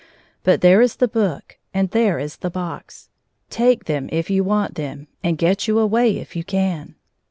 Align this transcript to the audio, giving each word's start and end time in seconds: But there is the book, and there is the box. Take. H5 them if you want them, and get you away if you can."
But 0.43 0.61
there 0.61 0.81
is 0.81 0.95
the 0.95 1.07
book, 1.07 1.59
and 1.75 1.91
there 1.91 2.17
is 2.17 2.37
the 2.37 2.49
box. 2.49 3.11
Take. 3.51 3.83
H5 3.83 3.85
them 3.85 4.09
if 4.11 4.31
you 4.31 4.43
want 4.43 4.73
them, 4.73 5.05
and 5.23 5.37
get 5.37 5.67
you 5.67 5.77
away 5.77 6.17
if 6.17 6.35
you 6.35 6.43
can." 6.43 6.95